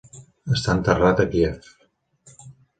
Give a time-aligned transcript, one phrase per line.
[0.55, 1.71] Està enterrat a Kíev.